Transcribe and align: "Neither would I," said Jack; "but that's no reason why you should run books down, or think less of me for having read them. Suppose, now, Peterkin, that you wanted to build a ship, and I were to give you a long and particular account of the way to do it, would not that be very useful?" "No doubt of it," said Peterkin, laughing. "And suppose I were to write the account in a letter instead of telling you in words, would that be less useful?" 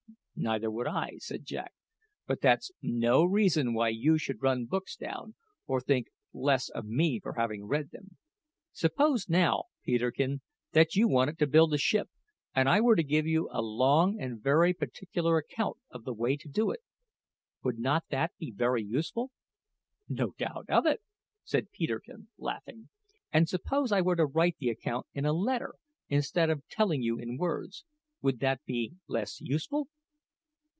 "Neither 0.43 0.71
would 0.71 0.87
I," 0.87 1.17
said 1.19 1.45
Jack; 1.45 1.71
"but 2.25 2.41
that's 2.41 2.71
no 2.81 3.23
reason 3.23 3.75
why 3.75 3.89
you 3.89 4.17
should 4.17 4.41
run 4.41 4.65
books 4.65 4.95
down, 4.95 5.35
or 5.67 5.79
think 5.79 6.07
less 6.33 6.67
of 6.69 6.85
me 6.87 7.19
for 7.19 7.33
having 7.33 7.65
read 7.65 7.91
them. 7.91 8.17
Suppose, 8.71 9.29
now, 9.29 9.65
Peterkin, 9.83 10.41
that 10.71 10.95
you 10.95 11.07
wanted 11.07 11.37
to 11.37 11.45
build 11.45 11.75
a 11.75 11.77
ship, 11.77 12.09
and 12.55 12.67
I 12.67 12.81
were 12.81 12.95
to 12.95 13.03
give 13.03 13.27
you 13.27 13.49
a 13.51 13.61
long 13.61 14.19
and 14.19 14.41
particular 14.43 15.37
account 15.37 15.77
of 15.91 16.05
the 16.05 16.13
way 16.13 16.37
to 16.37 16.49
do 16.49 16.71
it, 16.71 16.79
would 17.63 17.77
not 17.77 18.05
that 18.09 18.31
be 18.39 18.49
very 18.49 18.83
useful?" 18.83 19.29
"No 20.09 20.31
doubt 20.39 20.65
of 20.69 20.87
it," 20.87 21.01
said 21.43 21.69
Peterkin, 21.69 22.29
laughing. 22.39 22.89
"And 23.31 23.47
suppose 23.47 23.91
I 23.91 24.01
were 24.01 24.15
to 24.15 24.25
write 24.25 24.57
the 24.57 24.69
account 24.71 25.05
in 25.13 25.23
a 25.23 25.33
letter 25.33 25.75
instead 26.09 26.49
of 26.49 26.67
telling 26.67 27.03
you 27.03 27.19
in 27.19 27.37
words, 27.37 27.85
would 28.23 28.39
that 28.39 28.65
be 28.65 28.95
less 29.07 29.39
useful?" 29.39 29.87